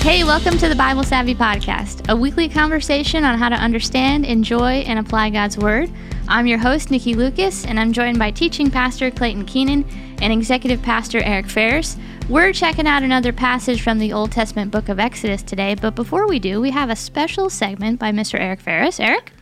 [0.00, 4.84] Hey, welcome to the Bible Savvy Podcast, a weekly conversation on how to understand, enjoy,
[4.86, 5.90] and apply God's Word.
[6.28, 9.84] I'm your host, Nikki Lucas, and I'm joined by teaching pastor Clayton Keenan
[10.22, 11.98] and executive pastor Eric Ferris.
[12.28, 16.26] We're checking out another passage from the Old Testament book of Exodus today, but before
[16.26, 18.40] we do, we have a special segment by Mr.
[18.40, 19.00] Eric Ferris.
[19.00, 19.32] Eric?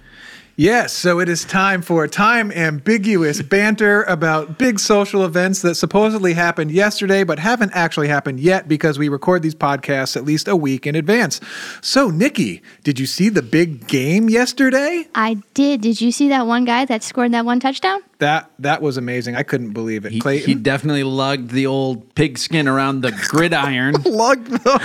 [0.59, 6.32] Yes, so it is time for time ambiguous banter about big social events that supposedly
[6.32, 10.56] happened yesterday but haven't actually happened yet because we record these podcasts at least a
[10.56, 11.42] week in advance.
[11.82, 15.06] So, Nikki, did you see the big game yesterday?
[15.15, 15.82] I did.
[15.82, 18.01] Did you see that one guy that scored that one touchdown?
[18.20, 19.37] That that was amazing.
[19.37, 20.12] I couldn't believe it.
[20.12, 23.95] He, Clayton he definitely lugged the old pigskin around the gridiron.
[24.07, 24.79] lugged though.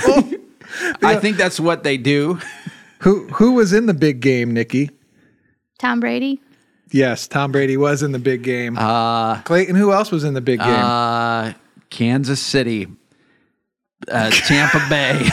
[1.02, 2.40] I think that's what they do.
[3.00, 4.90] who who was in the big game, Nikki?
[5.82, 6.40] Tom Brady?
[6.92, 8.78] Yes, Tom Brady was in the big game.
[8.78, 10.70] Uh, Clayton, who else was in the big game?
[10.70, 11.54] uh,
[11.90, 12.88] Kansas City,
[14.08, 15.28] uh, Tampa Bay,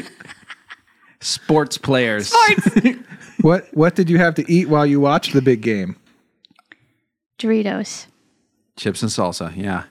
[1.20, 2.28] sports players.
[2.28, 2.98] Sports.
[3.40, 5.96] what what did you have to eat while you watched the big game?
[7.40, 8.06] Doritos.
[8.76, 9.52] Chips and salsa.
[9.56, 9.84] Yeah.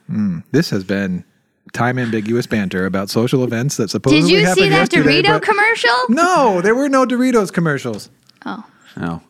[0.51, 1.25] This has been
[1.73, 5.95] time ambiguous banter about social events that supposedly Did you happened see that Dorito commercial?
[6.07, 8.09] No, there were no Doritos commercials.
[8.45, 8.63] Oh,
[8.97, 9.21] Oh.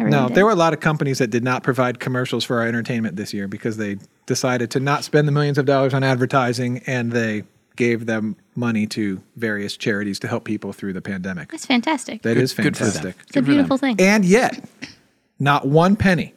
[0.00, 0.36] I really No, did.
[0.36, 3.32] there were a lot of companies that did not provide commercials for our entertainment this
[3.34, 7.44] year because they decided to not spend the millions of dollars on advertising and they
[7.76, 11.50] gave them money to various charities to help people through the pandemic.
[11.50, 12.22] That's fantastic.
[12.22, 12.92] That is good for them.
[12.92, 13.16] fantastic.
[13.28, 13.96] it's a beautiful thing.
[13.98, 14.62] And yet,
[15.38, 16.34] not one penny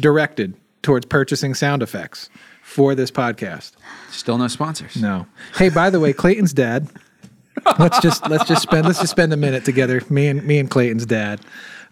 [0.00, 2.30] directed towards purchasing sound effects
[2.62, 3.72] for this podcast.
[4.10, 4.96] Still no sponsors.
[4.96, 5.26] No.
[5.56, 6.88] Hey, by the way, Clayton's dad.
[7.78, 10.02] Let's just let's just spend let's just spend a minute together.
[10.10, 11.40] Me and me and Clayton's dad.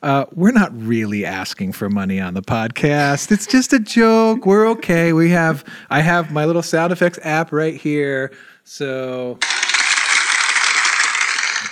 [0.05, 3.33] Uh, we're not really asking for money on the podcast.
[3.33, 4.45] It's just a joke.
[4.45, 5.15] We're okay.
[5.15, 8.31] We have I have my little sound effects app right here.
[8.65, 9.39] So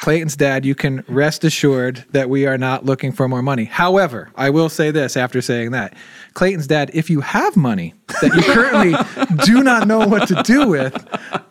[0.00, 3.64] Clayton's dad, you can rest assured that we are not looking for more money.
[3.64, 5.94] However, I will say this after saying that.
[6.32, 10.68] Clayton's dad, if you have money that you currently do not know what to do
[10.68, 11.06] with,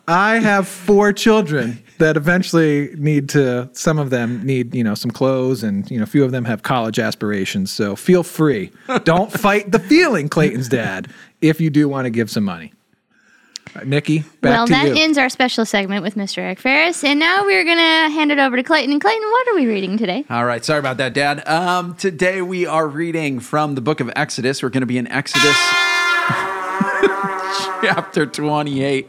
[0.08, 5.10] I have four children that eventually need to some of them need, you know, some
[5.10, 7.70] clothes and, you know, a few of them have college aspirations.
[7.70, 8.72] So feel free.
[9.04, 11.08] Don't fight the feeling, Clayton's dad,
[11.40, 12.72] if you do want to give some money.
[13.76, 14.96] Uh, Nikki, back well, to that you.
[14.96, 16.38] ends our special segment with Mr.
[16.38, 17.04] Eric Ferris.
[17.04, 18.90] And now we're going to hand it over to Clayton.
[18.90, 20.24] And Clayton, what are we reading today?
[20.28, 20.64] All right.
[20.64, 21.46] Sorry about that, Dad.
[21.48, 24.62] Um, today we are reading from the book of Exodus.
[24.62, 25.56] We're going to be in Exodus
[27.80, 29.08] chapter 28.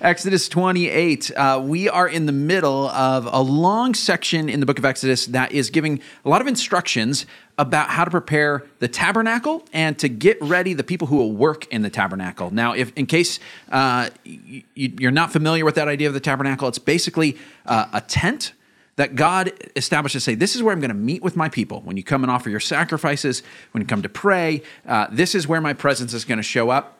[0.00, 1.30] Exodus 28.
[1.36, 5.26] Uh, we are in the middle of a long section in the book of Exodus
[5.26, 7.26] that is giving a lot of instructions
[7.58, 11.66] about how to prepare the tabernacle and to get ready the people who will work
[11.66, 12.50] in the tabernacle.
[12.50, 13.40] Now, if in case
[13.70, 17.36] uh, y- y- you're not familiar with that idea of the tabernacle, it's basically
[17.66, 18.54] uh, a tent
[18.96, 21.82] that God established to say, This is where I'm going to meet with my people.
[21.82, 25.46] When you come and offer your sacrifices, when you come to pray, uh, this is
[25.46, 26.99] where my presence is going to show up.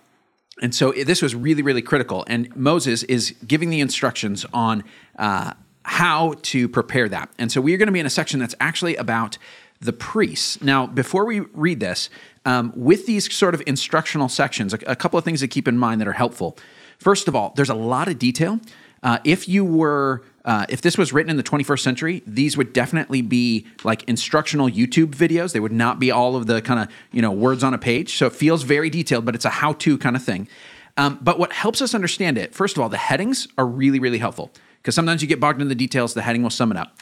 [0.60, 2.25] And so it- this was really, really critical.
[2.26, 4.84] And Moses is giving the instructions on
[5.19, 5.54] uh,
[5.84, 7.31] how to prepare that.
[7.38, 9.38] And so we are going to be in a section that's actually about
[9.81, 10.60] the priests.
[10.62, 12.10] Now, before we read this,
[12.44, 15.78] um, with these sort of instructional sections, a, a couple of things to keep in
[15.78, 16.59] mind that are helpful.
[16.99, 18.60] First of all, there's a lot of detail.
[19.03, 22.72] Uh, if you were, uh, if this was written in the 21st century, these would
[22.72, 25.52] definitely be like instructional YouTube videos.
[25.52, 28.16] They would not be all of the kind of you know words on a page.
[28.16, 30.48] So it feels very detailed, but it's a how-to kind of thing.
[30.96, 34.18] Um, but what helps us understand it, first of all, the headings are really, really
[34.18, 34.50] helpful
[34.82, 36.14] because sometimes you get bogged in the details.
[36.14, 36.98] The heading will sum it up.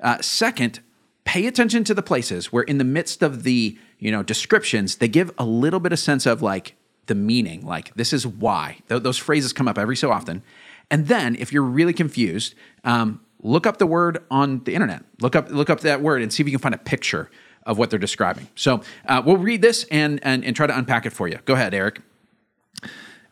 [0.00, 0.80] Uh, second,
[1.24, 5.08] pay attention to the places where, in the midst of the you know descriptions, they
[5.08, 6.76] give a little bit of sense of like
[7.06, 7.64] the meaning.
[7.64, 10.42] Like this is why Th- those phrases come up every so often.
[10.92, 12.54] And then, if you're really confused,
[12.84, 15.02] um, look up the word on the internet.
[15.20, 17.30] Look up look up that word and see if you can find a picture
[17.64, 18.48] of what they're describing.
[18.54, 21.38] So uh, we'll read this and, and and try to unpack it for you.
[21.46, 22.00] Go ahead, Eric.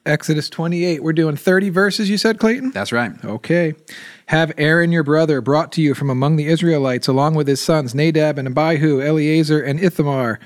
[0.07, 1.03] Exodus 28.
[1.03, 2.71] We're doing 30 verses, you said, Clayton?
[2.71, 3.13] That's right.
[3.23, 3.75] Okay.
[4.27, 7.95] Have Aaron your brother brought to you from among the Israelites, along with his sons
[7.95, 10.41] Nadab and Abihu, Eleazar and Ithamar,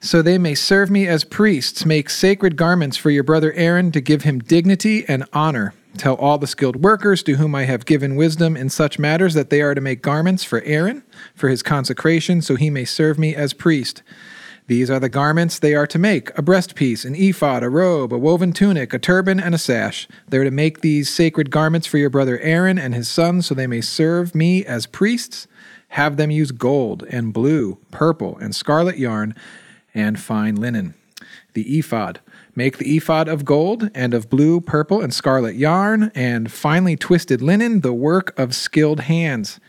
[0.00, 1.84] so they may serve me as priests.
[1.84, 5.74] Make sacred garments for your brother Aaron to give him dignity and honor.
[5.96, 9.50] Tell all the skilled workers to whom I have given wisdom in such matters that
[9.50, 11.02] they are to make garments for Aaron,
[11.34, 14.02] for his consecration, so he may serve me as priest.
[14.66, 18.18] These are the garments they are to make a breastpiece, an ephod, a robe, a
[18.18, 20.06] woven tunic, a turban, and a sash.
[20.28, 23.54] They are to make these sacred garments for your brother Aaron and his sons, so
[23.56, 25.48] they may serve me as priests.
[25.88, 29.34] Have them use gold, and blue, purple, and scarlet yarn,
[29.92, 30.94] and fine linen.
[31.54, 32.20] The ephod.
[32.54, 37.40] Make the ephod of gold and of blue, purple, and scarlet yarn, and finely twisted
[37.40, 39.60] linen, the work of skilled hands.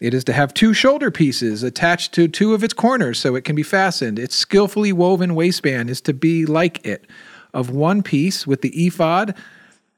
[0.00, 3.44] It is to have two shoulder pieces attached to two of its corners so it
[3.44, 4.18] can be fastened.
[4.18, 7.06] Its skillfully woven waistband is to be like it,
[7.52, 9.34] of one piece with the ephod,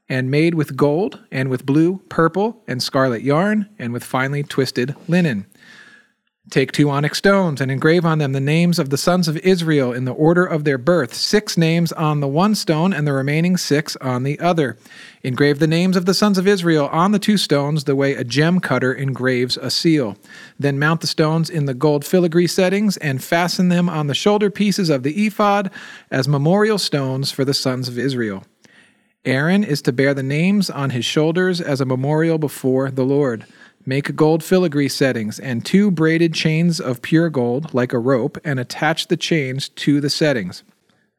[0.09, 4.95] and made with gold, and with blue, purple, and scarlet yarn, and with finely twisted
[5.09, 5.47] linen.
[6.49, 9.93] Take two onyx stones and engrave on them the names of the sons of Israel
[9.93, 13.57] in the order of their birth, six names on the one stone and the remaining
[13.57, 14.79] six on the other.
[15.25, 18.23] Engrave the names of the sons of Israel on the two stones the way a
[18.23, 20.17] gem cutter engraves a seal.
[20.57, 24.49] Then mount the stones in the gold filigree settings and fasten them on the shoulder
[24.49, 25.69] pieces of the ephod
[26.13, 28.45] as memorial stones for the sons of Israel.
[29.25, 33.45] Aaron is to bear the names on his shoulders as a memorial before the Lord.
[33.89, 38.59] Make gold filigree settings and two braided chains of pure gold, like a rope, and
[38.59, 40.65] attach the chains to the settings.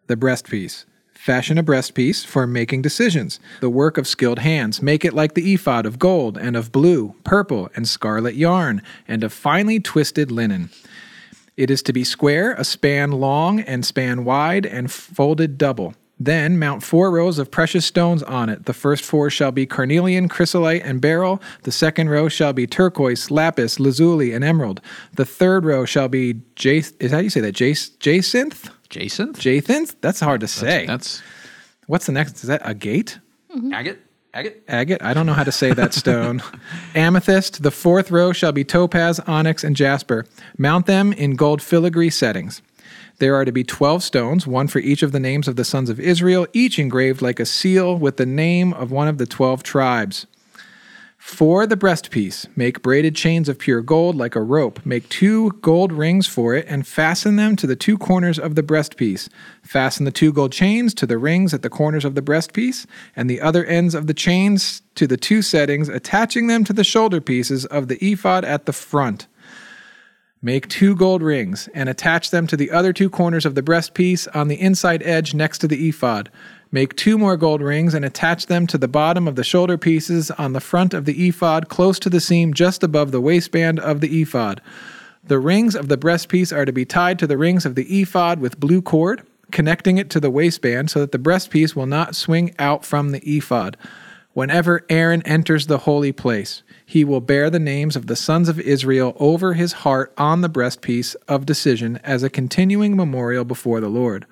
[0.08, 0.84] The breastpiece.
[1.14, 3.40] Fashion a breastpiece for making decisions.
[3.62, 4.82] The work of skilled hands.
[4.82, 9.24] Make it like the ephod of gold and of blue, purple, and scarlet yarn, and
[9.24, 10.70] of finely twisted linen.
[11.56, 15.96] It is to be square, a span long and span wide, and folded double.
[16.20, 18.66] Then mount four rows of precious stones on it.
[18.66, 21.42] The first four shall be carnelian, chrysolite, and beryl.
[21.64, 24.82] The second row shall be turquoise, lapis, lazuli, and emerald.
[25.14, 27.54] The third row shall be jac- is how do you say that?
[27.54, 28.70] Jac- jacinth?
[28.90, 29.34] Jason?
[29.34, 29.96] Jacinth?
[30.02, 30.86] That's hard to say.
[30.86, 31.22] That's
[31.88, 32.36] What's the next?
[32.44, 33.20] Is that agate?
[33.56, 33.74] Mm-hmm.
[33.74, 34.00] agate.
[34.34, 34.64] Agate.
[34.68, 35.02] Agate?
[35.02, 36.44] I don't know how to say that stone.
[36.96, 37.64] Amethyst.
[37.64, 40.26] The fourth row shall be topaz, onyx, and jasper.
[40.58, 42.62] Mount them in gold filigree settings.
[43.20, 45.90] There are to be twelve stones, one for each of the names of the sons
[45.90, 49.64] of Israel, each engraved like a seal with the name of one of the twelve
[49.64, 50.28] tribes.
[51.18, 54.80] For the breastpiece, make braided chains of pure gold like a rope.
[54.86, 58.64] Make two gold rings for it and fasten them to the two corners of the
[58.64, 59.28] breastpiece.
[59.62, 63.30] Fasten the two gold chains to the rings at the corners of the breastpiece, and
[63.30, 67.20] the other ends of the chains to the two settings, attaching them to the shoulder
[67.20, 69.28] pieces of the ephod at the front.
[70.42, 74.28] Make two gold rings and attach them to the other two corners of the breastpiece
[74.36, 76.30] on the inside edge next to the ephod.
[76.72, 80.30] Make two more gold rings and attach them to the bottom of the shoulder pieces
[80.32, 84.00] on the front of the ephod, close to the seam just above the waistband of
[84.00, 84.62] the ephod.
[85.24, 88.40] The rings of the breastpiece are to be tied to the rings of the ephod
[88.40, 92.54] with blue cord, connecting it to the waistband so that the breastpiece will not swing
[92.60, 93.76] out from the ephod.
[94.38, 98.60] Whenever Aaron enters the holy place, he will bear the names of the sons of
[98.60, 103.90] Israel over his heart on the breastpiece of decision as a continuing memorial before the
[103.90, 104.28] Lord.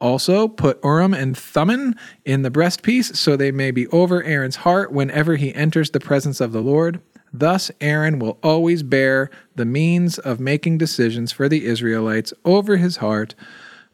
[0.00, 1.94] Also, put Urim and Thummim
[2.24, 6.40] in the breastpiece so they may be over Aaron's heart whenever he enters the presence
[6.40, 7.02] of the Lord.
[7.30, 12.96] Thus, Aaron will always bear the means of making decisions for the Israelites over his
[12.96, 13.34] heart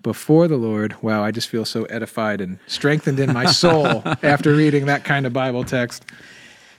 [0.03, 1.01] before the Lord.
[1.03, 5.27] Wow, I just feel so edified and strengthened in my soul after reading that kind
[5.27, 6.05] of Bible text.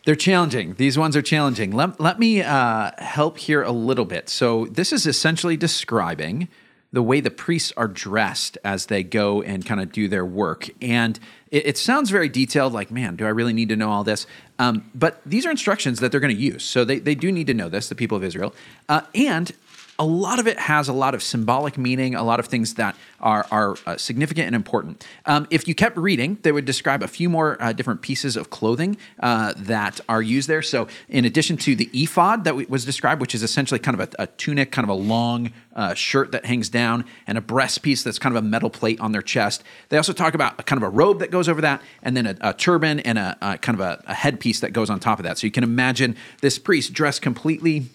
[0.05, 0.73] They're challenging.
[0.73, 1.71] These ones are challenging.
[1.71, 4.27] Let, let me uh, help here a little bit.
[4.27, 6.49] So, this is essentially describing
[6.91, 10.69] the way the priests are dressed as they go and kind of do their work.
[10.81, 14.03] And it, it sounds very detailed, like, man, do I really need to know all
[14.03, 14.27] this?
[14.59, 16.65] Um, but these are instructions that they're going to use.
[16.65, 18.53] So, they, they do need to know this, the people of Israel.
[18.89, 19.53] Uh, and
[19.99, 22.95] a lot of it has a lot of symbolic meaning, a lot of things that
[23.19, 25.05] are, are uh, significant and important.
[25.25, 28.49] Um, if you kept reading, they would describe a few more uh, different pieces of
[28.49, 30.63] clothing uh, that are used there.
[30.63, 34.23] So, in addition to the ephod that was described, which is essentially kind of a,
[34.23, 38.03] a tunic, kind of a long uh, shirt that hangs down, and a breast piece
[38.03, 40.81] that's kind of a metal plate on their chest, they also talk about a, kind
[40.81, 43.79] of a robe that goes over that, and then a, a turban and a, kind
[43.79, 45.37] of a, a headpiece that goes on top of that.
[45.37, 47.85] So, you can imagine this priest dressed completely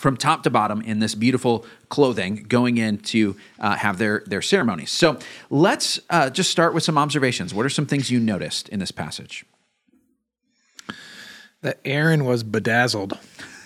[0.00, 4.40] from top to bottom in this beautiful clothing going in to uh, have their, their
[4.40, 4.90] ceremonies.
[4.90, 5.18] So
[5.50, 7.52] let's uh, just start with some observations.
[7.52, 9.44] What are some things you noticed in this passage?
[11.60, 13.18] That Aaron was bedazzled.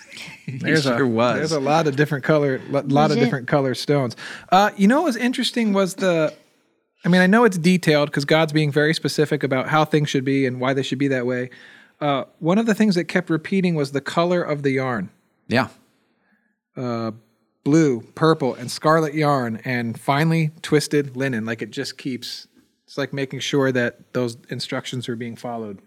[0.49, 1.37] There's sure a, was.
[1.37, 3.25] There's a lot of different color, lo- lot of Legit.
[3.25, 4.17] different color stones.
[4.51, 6.35] Uh, you know what was interesting was the.
[7.05, 10.25] I mean, I know it's detailed because God's being very specific about how things should
[10.25, 11.51] be and why they should be that way.
[12.01, 15.11] Uh, one of the things that kept repeating was the color of the yarn.
[15.47, 15.69] Yeah.
[16.75, 21.45] Blue, purple, and scarlet yarn, and finely twisted linen.
[21.45, 22.47] Like it just keeps.
[22.87, 25.81] It's like making sure that those instructions are being followed.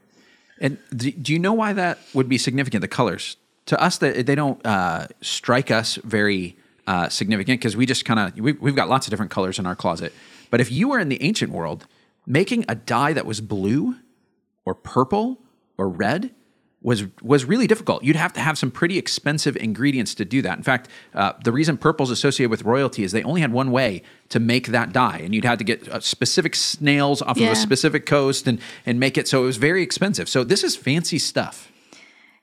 [0.59, 2.81] And do, you know why that would be significant?
[2.81, 7.85] The colors to us, they, they don't uh, strike us very uh, significant because we
[7.85, 10.13] just kind of we, we've got lots of different colors in our closet.
[10.49, 11.85] But if you were in the ancient world,
[12.25, 13.97] making a dye that was blue
[14.65, 15.39] or purple
[15.77, 16.31] or red
[16.81, 18.03] was was really difficult.
[18.03, 20.57] You'd have to have some pretty expensive ingredients to do that.
[20.57, 24.03] In fact, uh, the reason purple's associated with royalty is they only had one way
[24.29, 27.55] to make that dye, and you'd have to get uh, specific snails off of a
[27.55, 30.29] specific coast and and make it so it was very expensive.
[30.29, 31.71] So this is fancy stuff.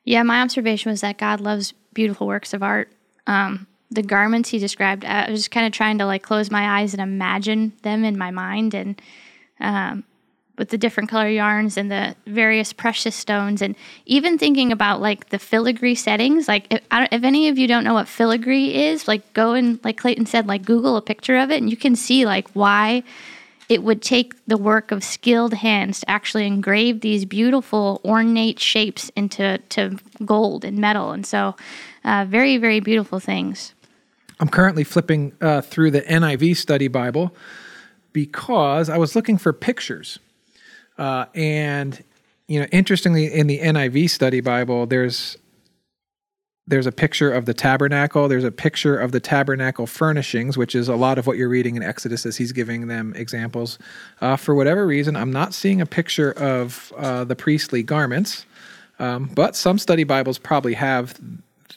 [0.05, 2.93] Yeah, my observation was that God loves beautiful works of art.
[3.27, 6.81] Um, the garments he described, I was just kind of trying to like close my
[6.81, 9.01] eyes and imagine them in my mind, and
[9.61, 10.05] um,
[10.59, 13.75] with the different color yarns and the various precious stones, and
[14.07, 16.49] even thinking about like the filigree settings.
[16.49, 19.97] Like, if, if any of you don't know what filigree is, like go and like
[19.97, 23.03] Clayton said, like Google a picture of it, and you can see like why
[23.69, 29.11] it would take the work of skilled hands to actually engrave these beautiful ornate shapes
[29.17, 31.57] into to gold and metal and so
[32.05, 33.73] uh, very very beautiful things
[34.41, 37.35] I'm currently flipping uh, through the NIV Study Bible
[38.13, 40.19] because I was looking for pictures.
[40.99, 42.03] Uh, and,
[42.49, 45.37] you know, interestingly, in the NIV Study Bible, there's
[46.67, 48.27] there's a picture of the tabernacle.
[48.27, 51.77] There's a picture of the tabernacle furnishings, which is a lot of what you're reading
[51.77, 53.79] in Exodus as he's giving them examples.
[54.21, 58.47] Uh, for whatever reason, I'm not seeing a picture of uh, the priestly garments,
[58.99, 61.21] um, but some study Bibles probably have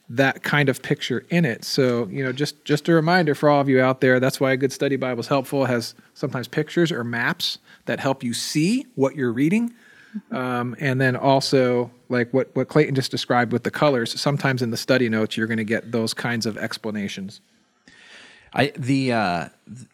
[0.09, 1.65] that kind of picture in it.
[1.65, 4.53] So, you know, just just a reminder for all of you out there, that's why
[4.53, 5.65] a good study Bible is helpful.
[5.65, 7.57] It has sometimes pictures or maps
[7.88, 9.74] that help you see what you're reading.
[10.32, 14.72] Um, and then also like what, what Clayton just described with the colors, sometimes in
[14.72, 17.41] the study notes you're going to get those kinds of explanations.
[18.53, 19.50] I the uh,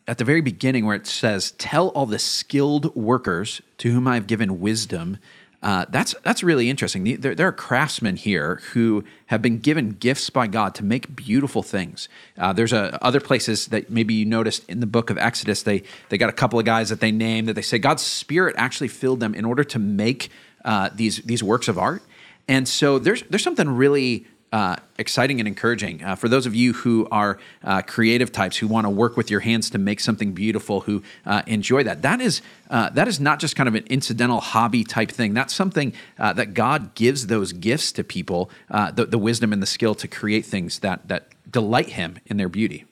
[0.07, 4.15] at the very beginning where it says, "Tell all the skilled workers to whom I
[4.15, 5.17] have given wisdom."
[5.63, 7.21] Uh, that's that's really interesting.
[7.21, 11.63] There, there are craftsmen here who have been given gifts by God to make beautiful
[11.63, 12.09] things.
[12.37, 15.63] Uh, there's a, other places that maybe you noticed in the book of Exodus.
[15.63, 18.55] They they got a couple of guys that they name that they say God's Spirit
[18.57, 20.29] actually filled them in order to make
[20.65, 22.03] uh, these these works of art.
[22.49, 26.03] And so there's there's something really uh, exciting and encouraging.
[26.03, 29.31] Uh, for those of you who are uh, creative types who want to work with
[29.31, 33.19] your hands to make something beautiful who uh, enjoy that that is uh, that is
[33.19, 35.33] not just kind of an incidental hobby type thing.
[35.33, 39.61] That's something uh, that god gives those gifts to people uh, the, the wisdom and
[39.61, 42.85] the skill to create things that that delight him in their beauty.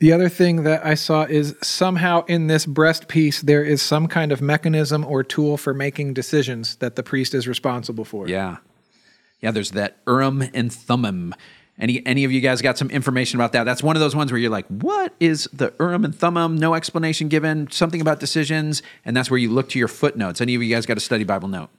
[0.00, 4.08] The other thing that I saw is somehow in this breast piece there is some
[4.08, 8.28] kind of mechanism or tool for making decisions that the priest is responsible for.
[8.28, 8.56] yeah
[9.40, 11.34] yeah there's that urim and thummim.
[11.78, 13.64] Any any of you guys got some information about that?
[13.64, 16.56] That's one of those ones where you're like what is the urim and thummim?
[16.56, 17.70] No explanation given.
[17.70, 18.82] Something about decisions.
[19.04, 20.40] And that's where you look to your footnotes.
[20.40, 21.70] Any of you guys got a study bible note?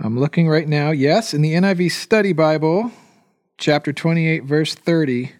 [0.00, 0.90] I'm looking right now.
[0.90, 2.90] Yes, in the NIV Study Bible,
[3.58, 5.32] chapter 28, verse 30,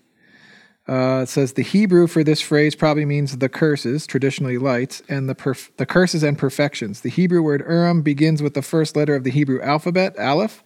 [0.89, 5.29] uh, it says the Hebrew for this phrase probably means the curses, traditionally lights, and
[5.29, 7.01] the perf- the curses and perfections.
[7.01, 10.63] The Hebrew word Urim begins with the first letter of the Hebrew alphabet, Aleph.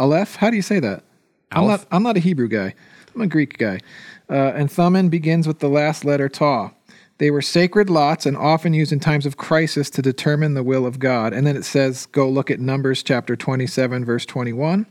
[0.00, 0.36] Aleph.
[0.36, 1.04] How do you say that?
[1.52, 1.86] I'm not.
[1.92, 2.74] I'm not a Hebrew guy.
[3.14, 3.80] I'm a Greek guy.
[4.28, 6.70] Uh, and Thummim begins with the last letter Taw.
[7.18, 10.86] They were sacred lots and often used in times of crisis to determine the will
[10.86, 11.34] of God.
[11.34, 14.86] And then it says, go look at Numbers chapter 27, verse 21.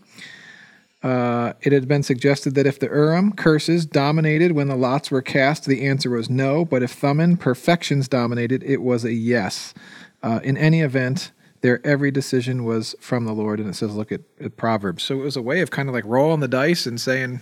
[1.02, 5.24] Uh, it had been suggested that if the Urim curses dominated when the lots were
[5.24, 6.66] cast, the answer was no.
[6.66, 9.74] But if Thummim perfections dominated, it was a yes.
[10.22, 13.60] Uh, in any event, their every decision was from the Lord.
[13.60, 15.04] And it says, look at, at Proverbs.
[15.04, 17.42] So it was a way of kind of like rolling the dice and saying,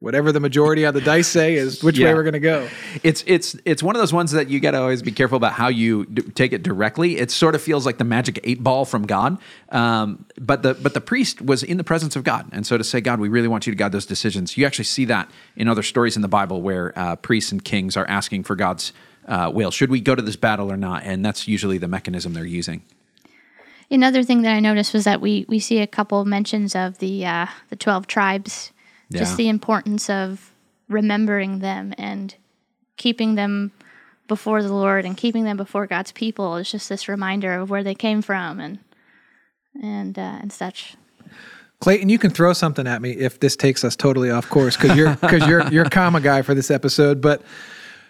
[0.00, 2.68] whatever the majority of the dice say is which way we're going to go.
[3.02, 5.52] it's it's it's one of those ones that you got to always be careful about
[5.52, 7.18] how you d- take it directly.
[7.18, 9.38] It sort of feels like the magic eight ball from God,
[9.70, 12.84] um, but the but the priest was in the presence of God, and so to
[12.84, 14.56] say, God, we really want you to guide those decisions.
[14.56, 17.96] You actually see that in other stories in the Bible where uh, priests and kings
[17.96, 18.92] are asking for God's
[19.26, 19.70] uh, will.
[19.70, 21.02] Should we go to this battle or not?
[21.04, 22.82] And that's usually the mechanism they're using.
[23.90, 27.24] Another thing that i noticed was that we we see a couple mentions of the
[27.26, 28.72] uh, the 12 tribes
[29.10, 29.20] Yeah.
[29.20, 30.52] just the importance of
[30.88, 32.34] remembering them and
[32.96, 33.72] keeping them
[34.26, 37.82] before the lord and keeping them before god's people It's just this reminder of where
[37.84, 38.78] they came from and
[39.82, 40.94] and uh, and such
[41.80, 44.96] Clayton, you can throw something at me if this takes us totally off course because
[44.96, 47.20] you're because you're you're comma guy for this episode.
[47.20, 47.40] But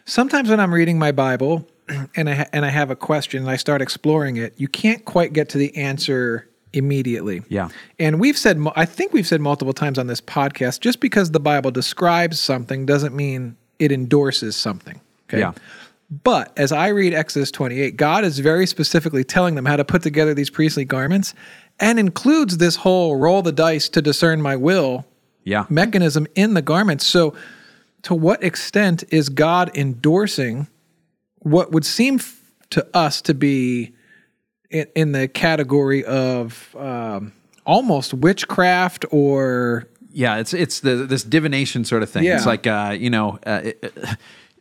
[0.07, 1.69] sometimes when I'm reading my Bible
[2.17, 5.05] and I ha- and I have a question and I start exploring it, you can't
[5.05, 7.43] quite get to the answer immediately.
[7.49, 7.69] Yeah.
[7.99, 11.41] And we've said I think we've said multiple times on this podcast just because the
[11.41, 15.01] Bible describes something doesn't mean it endorses something.
[15.29, 15.39] Okay.
[15.41, 15.53] Yeah.
[16.25, 20.03] But as I read Exodus 28, God is very specifically telling them how to put
[20.03, 21.35] together these priestly garments
[21.79, 25.05] and includes this whole roll the dice to discern my will
[25.45, 25.67] Yeah.
[25.69, 27.07] mechanism in the garments.
[27.07, 27.35] So,
[28.03, 30.69] to what extent is God endorsing
[31.41, 32.41] what would seem f-
[32.71, 33.93] to us to be
[34.71, 37.33] in, in the category of um,
[37.65, 42.25] almost witchcraft or Yeah, it's it's the this divination sort of thing.
[42.25, 42.37] Yeah.
[42.37, 44.15] It's like uh, you know, uh, it- uh,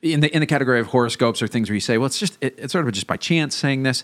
[0.04, 2.38] in the in the category of horoscopes or things where you say, well, it's just
[2.40, 4.04] it, it's sort of just by chance saying this.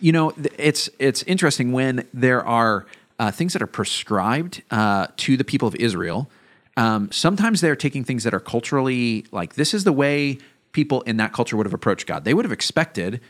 [0.00, 2.86] You know, it's it's interesting when there are
[3.20, 6.28] uh, things that are prescribed uh, to the people of Israel.
[6.76, 10.38] Um, sometimes they're taking things that are culturally like this is the way
[10.72, 12.24] people in that culture would have approached God.
[12.24, 13.20] They would have expected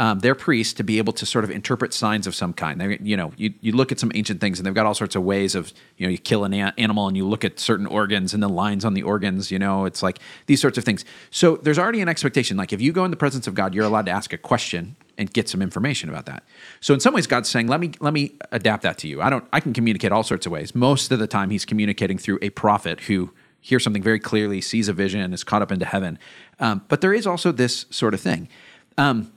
[0.00, 2.80] um, their priests to be able to sort of interpret signs of some kind.
[2.80, 5.16] They, you know, you, you look at some ancient things and they've got all sorts
[5.16, 7.86] of ways of, you know, you kill an a- animal and you look at certain
[7.86, 11.04] organs and the lines on the organs, you know, it's like these sorts of things.
[11.30, 12.56] So there's already an expectation.
[12.56, 14.94] Like if you go in the presence of God, you're allowed to ask a question
[15.18, 16.44] and get some information about that.
[16.80, 19.20] So in some ways, God's saying, let me, let me adapt that to you.
[19.20, 20.76] I don't, I can communicate all sorts of ways.
[20.76, 24.88] Most of the time he's communicating through a prophet who hears something very clearly, sees
[24.88, 26.18] a vision, and is caught up into heaven.
[26.60, 28.48] Um, but there is also this sort of thing.
[28.96, 29.32] Um,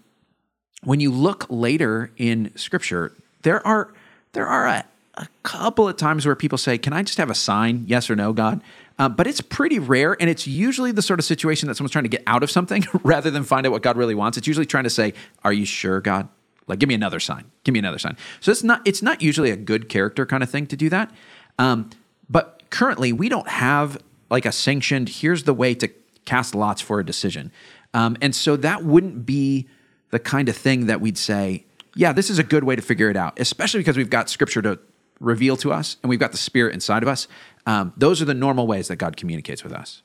[0.84, 3.14] when you look later in scripture
[3.44, 3.94] there are
[4.34, 4.86] there are a,
[5.16, 7.84] a couple of times where people say can i just have a sign?
[7.88, 8.62] Yes or no god?
[9.00, 12.04] Uh, but it's pretty rare and it's usually the sort of situation that someone's trying
[12.04, 14.38] to get out of something rather than find out what god really wants.
[14.38, 15.14] It's usually trying to say
[15.44, 16.28] are you sure god?
[16.68, 17.46] Like give me another sign.
[17.64, 18.18] Give me another sign.
[18.40, 21.12] So it's not it's not usually a good character kind of thing to do that.
[21.60, 21.90] Um,
[22.30, 23.98] but currently we don't have
[24.32, 25.88] like a sanctioned here's the way to
[26.26, 27.52] cast lots for a decision
[27.94, 29.68] um, and so that wouldn't be
[30.12, 33.10] the kind of thing that we'd say, yeah, this is a good way to figure
[33.10, 34.80] it out, especially because we've got scripture to
[35.20, 37.28] reveal to us and we've got the spirit inside of us.
[37.66, 40.02] Um, those are the normal ways that God communicates with us.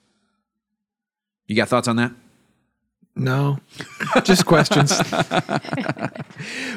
[1.47, 2.12] You got thoughts on that?
[3.16, 3.58] No,
[4.23, 4.92] just questions.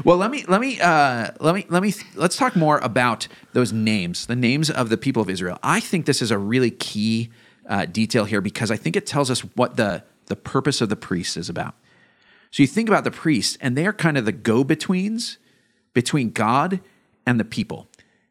[0.05, 3.73] Well, let me let me uh, let me let me let's talk more about those
[3.73, 5.59] names, the names of the people of Israel.
[5.61, 7.29] I think this is a really key
[7.67, 10.95] uh, detail here because I think it tells us what the the purpose of the
[10.95, 11.75] priest is about.
[12.51, 15.37] So you think about the priests, and they are kind of the go betweens
[15.93, 16.79] between God
[17.25, 17.87] and the people.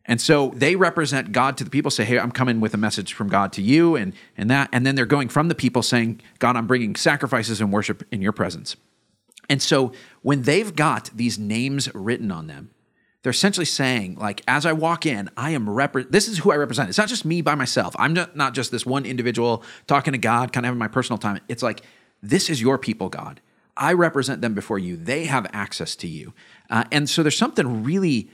[0.08, 3.12] And so they represent God to the people, say, Hey, I'm coming with a message
[3.12, 4.70] from God to you, and, and that.
[4.72, 8.22] And then they're going from the people saying, God, I'm bringing sacrifices and worship in
[8.22, 8.74] your presence.
[9.50, 12.70] And so when they've got these names written on them,
[13.22, 16.56] they're essentially saying, like, as I walk in, I am rep- this is who I
[16.56, 16.88] represent.
[16.88, 17.94] It's not just me by myself.
[17.98, 21.18] I'm not, not just this one individual talking to God, kind of having my personal
[21.18, 21.40] time.
[21.48, 21.82] It's like,
[22.22, 23.40] this is your people, God.
[23.76, 24.96] I represent them before you.
[24.96, 26.32] They have access to you.
[26.70, 28.30] Uh, and so there's something really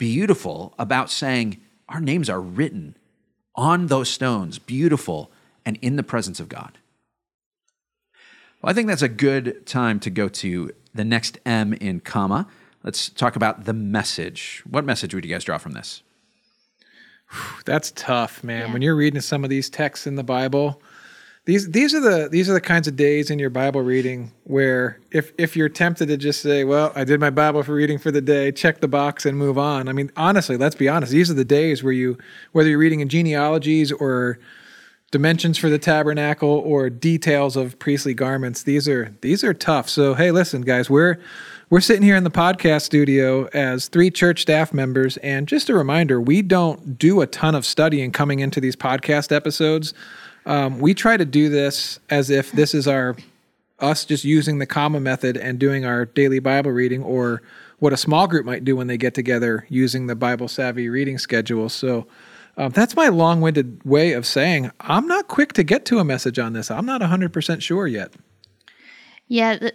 [0.00, 2.96] beautiful about saying our names are written
[3.54, 5.30] on those stones, beautiful
[5.64, 6.78] and in the presence of God.
[8.60, 12.48] Well, I think that's a good time to go to the next M in comma.
[12.82, 14.62] Let's talk about the message.
[14.68, 16.02] What message would you guys draw from this?
[17.66, 18.68] That's tough, man.
[18.68, 18.72] Yeah.
[18.72, 20.80] When you're reading some of these texts in the Bible,
[21.46, 25.00] these these are the these are the kinds of days in your Bible reading where
[25.10, 28.10] if if you're tempted to just say, "Well, I did my Bible for reading for
[28.10, 31.12] the day, check the box and move on." I mean, honestly, let's be honest.
[31.12, 32.18] These are the days where you
[32.52, 34.38] whether you're reading in genealogies or
[35.10, 39.88] dimensions for the tabernacle or details of priestly garments, these are these are tough.
[39.88, 41.18] So, hey, listen, guys, we're
[41.70, 45.74] we're sitting here in the podcast studio as three church staff members, and just a
[45.74, 49.94] reminder, we don't do a ton of studying coming into these podcast episodes.
[50.46, 53.16] Um, we try to do this as if this is our
[53.78, 57.42] us just using the comma method and doing our daily Bible reading, or
[57.78, 61.18] what a small group might do when they get together using the Bible savvy reading
[61.18, 61.68] schedule.
[61.68, 62.06] So.
[62.56, 66.04] Um, that's my long winded way of saying I'm not quick to get to a
[66.04, 66.70] message on this.
[66.70, 68.12] I'm not 100% sure yet.
[69.28, 69.74] Yeah, th-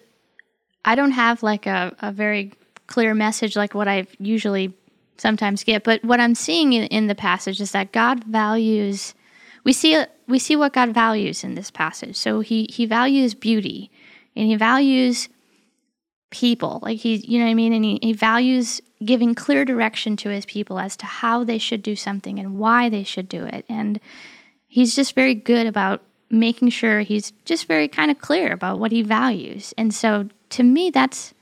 [0.84, 2.54] I don't have like a, a very
[2.86, 4.72] clear message like what I usually
[5.18, 9.15] sometimes get, but what I'm seeing in, in the passage is that God values.
[9.66, 12.16] We see we see what God values in this passage.
[12.16, 13.92] So he he values beauty,
[14.36, 15.28] and he values
[16.30, 16.80] people.
[16.82, 20.30] Like he, you know what I mean, and he, he values giving clear direction to
[20.30, 23.66] his people as to how they should do something and why they should do it.
[23.70, 24.00] And
[24.68, 28.92] he's just very good about making sure he's just very kind of clear about what
[28.92, 29.74] he values.
[29.78, 31.34] And so to me, that's,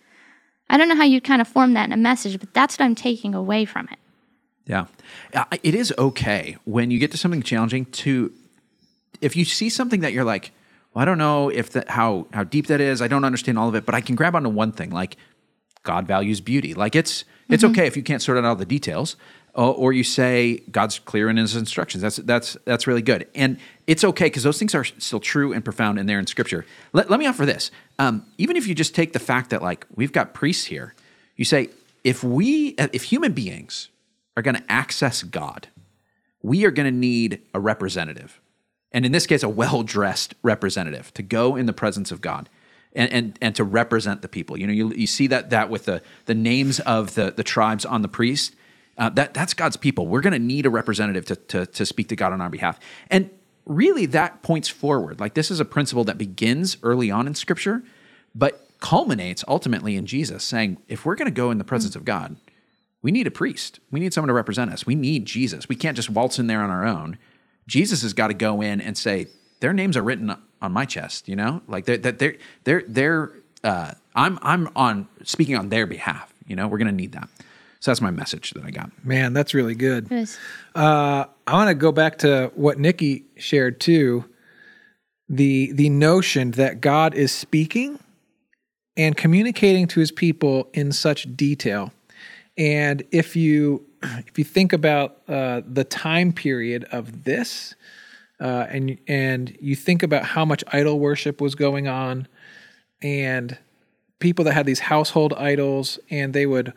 [0.70, 2.86] I don't know how you kind of form that in a message, but that's what
[2.86, 4.00] I'm taking away from it.
[4.66, 4.86] Yeah.
[5.34, 8.32] Uh, It is okay when you get to something challenging to,
[9.22, 10.52] if you see something that you're like,
[10.94, 13.02] well, I don't know if that how how deep that is.
[13.02, 15.18] I don't understand all of it, but I can grab onto one thing, like
[15.82, 16.74] God values beauty.
[16.74, 19.16] Like it's it's okay if you can't sort out all the details,
[19.54, 22.02] or, or you say God's clear in His instructions.
[22.04, 25.64] That's that's that's really good, and it's okay because those things are still true and
[25.64, 26.66] profound, and they're in Scripture.
[26.94, 29.86] Let, let me offer this: um, even if you just take the fact that like
[29.96, 30.94] we've got priests here,
[31.38, 31.70] you say
[32.04, 33.90] if we if human beings
[34.36, 35.68] are going to access God,
[36.42, 38.42] we are going to need a representative.
[38.92, 42.50] And in this case, a well dressed representative to go in the presence of God
[42.94, 44.58] and, and, and to represent the people.
[44.58, 47.86] You know, you, you see that, that with the, the names of the, the tribes
[47.86, 48.56] on the priest.
[48.96, 50.06] Uh, that that's God's people.
[50.06, 52.80] We're going to need a representative to, to to speak to God on our behalf.
[53.10, 53.32] And
[53.66, 55.20] really, that points forward.
[55.20, 57.82] Like this is a principle that begins early on in Scripture,
[58.36, 62.04] but culminates ultimately in Jesus saying, if we're going to go in the presence of
[62.06, 62.36] God,
[63.04, 63.80] we need a priest.
[63.92, 64.88] We need someone to represent us.
[64.88, 65.70] We need Jesus.
[65.70, 67.20] We can't just waltz in there on our own.
[67.68, 69.28] Jesus has got to go in and say,
[69.60, 71.28] their names are written on my chest.
[71.30, 73.32] You know, like they're they're they're they're.
[73.64, 76.34] Uh, I'm I'm on speaking on their behalf.
[76.48, 77.30] You know, we're going to need that.
[77.80, 78.92] So that's my message that I got.
[79.06, 80.08] Man, that's really good.
[80.10, 80.38] Yes.
[80.74, 84.26] Uh, I want to go back to what Nikki shared too.
[85.30, 88.00] The the notion that God is speaking
[88.96, 91.92] and communicating to his people in such detail.
[92.58, 97.76] And if you if you think about uh, the time period of this,
[98.40, 102.28] uh, and and you think about how much idol worship was going on,
[103.02, 103.58] and
[104.20, 106.74] people that had these household idols, and they would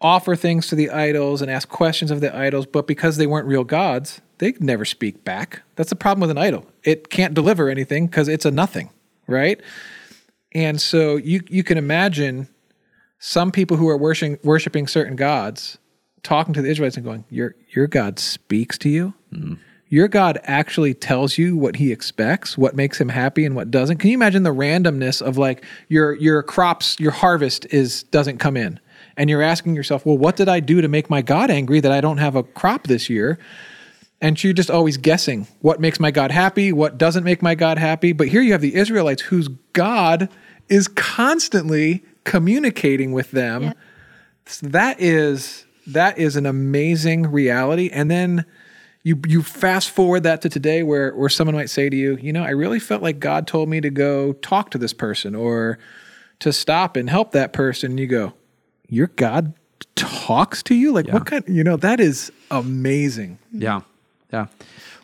[0.00, 3.46] offer things to the idols and ask questions of the idols, but because they weren't
[3.46, 5.62] real gods, they never speak back.
[5.74, 6.66] That's the problem with an idol.
[6.84, 8.90] It can't deliver anything because it's a nothing,
[9.26, 9.60] right?
[10.52, 12.48] And so you you can imagine
[13.18, 15.78] some people who are worshiping worshiping certain gods
[16.22, 19.14] talking to the Israelites and going, "Your your God speaks to you.
[19.32, 19.54] Hmm.
[19.90, 23.98] Your God actually tells you what He expects, what makes Him happy, and what doesn't."
[23.98, 28.56] Can you imagine the randomness of like your your crops, your harvest is doesn't come
[28.56, 28.78] in,
[29.16, 31.92] and you're asking yourself, "Well, what did I do to make my God angry that
[31.92, 33.38] I don't have a crop this year?"
[34.20, 37.78] And you're just always guessing what makes my God happy, what doesn't make my God
[37.78, 38.12] happy.
[38.12, 40.28] But here you have the Israelites whose God
[40.68, 43.62] is constantly communicating with them.
[43.62, 43.78] Yep.
[44.46, 47.88] So that is that is an amazing reality.
[47.90, 48.44] And then
[49.02, 52.32] you you fast forward that to today where where someone might say to you, you
[52.32, 55.78] know, I really felt like God told me to go talk to this person or
[56.40, 57.92] to stop and help that person.
[57.92, 58.34] And you go,
[58.88, 59.54] Your God
[59.96, 60.92] talks to you?
[60.92, 63.38] Like what kind you know, that is amazing.
[63.52, 63.80] Yeah.
[64.30, 64.48] Yeah.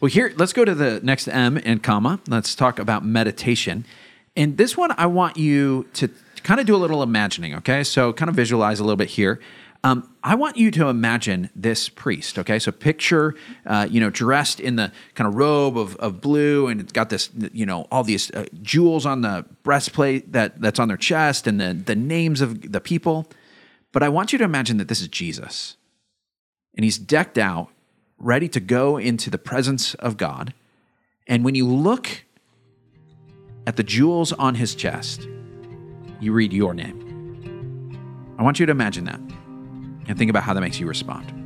[0.03, 2.21] Well, here, let's go to the next M and comma.
[2.29, 3.87] Let's talk about meditation.
[4.37, 6.11] And this one, I want you to
[6.45, 7.83] kind of do a little imagining, okay?
[7.83, 9.41] So, kind of visualize a little bit here.
[9.83, 12.59] Um, I want you to imagine this priest, okay?
[12.59, 13.35] So, picture,
[13.67, 17.11] uh, you know, dressed in the kind of robe of, of blue, and it's got
[17.11, 21.47] this, you know, all these uh, jewels on the breastplate that, that's on their chest
[21.47, 23.27] and the, the names of the people.
[23.91, 25.77] But I want you to imagine that this is Jesus.
[26.77, 27.69] And he's decked out
[28.19, 30.53] ready to go into the presence of God.
[31.27, 32.25] And when you look
[33.67, 35.27] at the jewels on his chest,
[36.25, 37.01] you read your name.
[38.39, 39.21] I want you to imagine that
[40.09, 41.44] and think about how that makes you respond.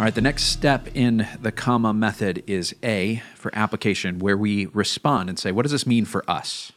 [0.00, 4.64] All right, the next step in the comma method is A for application, where we
[4.64, 6.72] respond and say, what does this mean for us?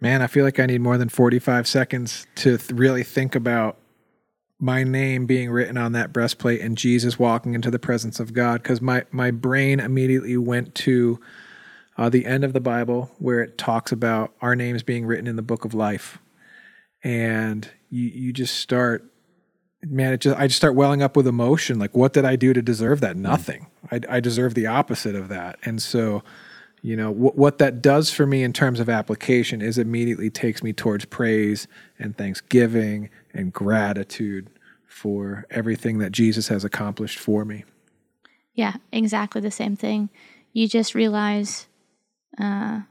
[0.00, 3.78] Man, I feel like I need more than 45 seconds to th- really think about
[4.60, 8.62] my name being written on that breastplate and Jesus walking into the presence of God
[8.62, 11.18] because my, my brain immediately went to
[11.96, 15.34] uh, the end of the Bible where it talks about our names being written in
[15.34, 16.18] the book of life.
[17.02, 19.04] And you, you just start,
[19.82, 21.78] man, it just, I just start welling up with emotion.
[21.78, 23.16] Like, what did I do to deserve that?
[23.16, 23.66] Nothing.
[23.90, 25.58] I, I deserve the opposite of that.
[25.64, 26.22] And so,
[26.82, 30.62] you know what what that does for me in terms of application is immediately takes
[30.62, 31.66] me towards praise
[31.98, 34.48] and thanksgiving and gratitude
[34.86, 37.64] for everything that Jesus has accomplished for me.
[38.54, 40.08] Yeah, exactly the same thing.
[40.52, 41.68] You just realize,
[42.38, 42.82] uh,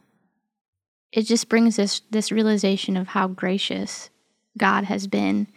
[1.12, 4.10] it just brings this this realization of how gracious
[4.58, 5.48] God has been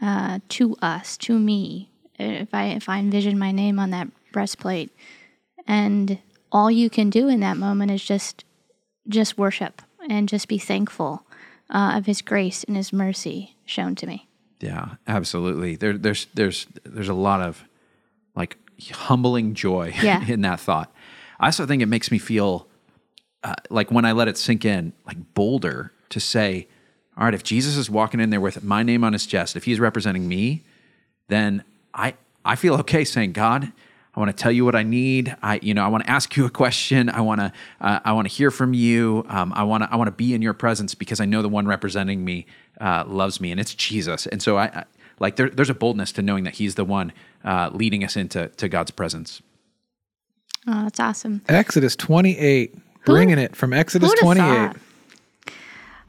[0.00, 1.90] uh, to us, to me.
[2.18, 4.90] If I if I envision my name on that breastplate,
[5.66, 6.18] and
[6.52, 8.44] all you can do in that moment is just
[9.08, 11.24] just worship and just be thankful
[11.70, 14.28] uh, of His grace and His mercy shown to me.
[14.60, 15.76] Yeah, absolutely.
[15.76, 17.64] There, there's there's there's a lot of
[18.36, 18.56] like
[18.92, 20.24] humbling joy Yeah.
[20.26, 20.92] in that thought.
[21.40, 22.68] I also think it makes me feel
[23.42, 26.68] uh, like when I let it sink in, like bolder to say,
[27.16, 29.64] all right, if Jesus is walking in there with my name on his chest, if
[29.64, 30.62] he's representing me,
[31.28, 33.72] then I I feel okay saying, God,
[34.14, 35.34] I want to tell you what I need.
[35.42, 37.08] I, you know, I want to ask you a question.
[37.08, 39.24] I want to, uh, I want to hear from you.
[39.28, 41.48] Um, I want to, I want to be in your presence because I know the
[41.48, 42.46] one representing me
[42.80, 44.26] uh, loves me, and it's Jesus.
[44.26, 44.84] And so I, I
[45.18, 47.12] like there, there's a boldness to knowing that He's the one
[47.44, 49.42] uh, leading us into to God's presence.
[50.66, 51.42] Oh, that's awesome.
[51.48, 52.74] Exodus 28,
[53.04, 54.40] bringing it from Exodus 28.
[54.40, 54.76] thought?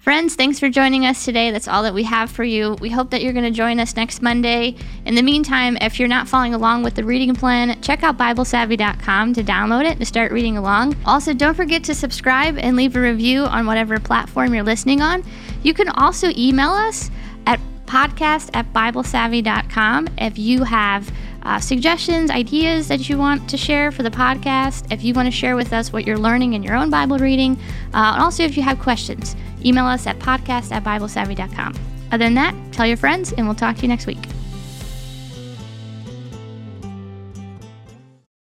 [0.05, 1.49] Friends, thanks for joining us today.
[1.49, 2.73] That's all that we have for you.
[2.79, 4.75] We hope that you're going to join us next Monday.
[5.03, 9.33] In the meantime, if you're not following along with the reading plan, check out BibleSavvy.com
[9.33, 10.95] to download it to start reading along.
[11.07, 15.23] Also, don't forget to subscribe and leave a review on whatever platform you're listening on.
[15.63, 17.09] You can also email us
[17.47, 23.91] at podcast at BibleSavvy.com if you have uh, suggestions, ideas that you want to share
[23.91, 26.75] for the podcast, if you want to share with us what you're learning in your
[26.75, 27.53] own Bible reading,
[27.93, 29.35] uh, and also if you have questions,
[29.65, 31.73] email us at podcast at BibleSavvy.com.
[32.11, 34.23] Other than that, tell your friends, and we'll talk to you next week.